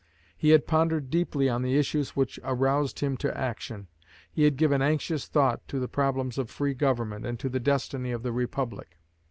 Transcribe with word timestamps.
He 0.35 0.49
had 0.49 0.65
pondered 0.65 1.11
deeply 1.11 1.47
on 1.47 1.61
the 1.61 1.77
issues 1.77 2.15
which 2.15 2.39
aroused 2.43 3.01
him 3.01 3.17
to 3.17 3.37
action. 3.37 3.87
He 4.31 4.45
had 4.45 4.57
given 4.57 4.81
anxious 4.81 5.27
thought 5.27 5.67
to 5.67 5.79
the 5.79 5.87
problems 5.87 6.39
of 6.39 6.49
free 6.49 6.73
government, 6.73 7.23
and 7.23 7.39
to 7.39 7.49
the 7.49 7.59
destiny 7.59 8.09
of 8.11 8.23
the 8.23 8.31
Republic. 8.31 8.97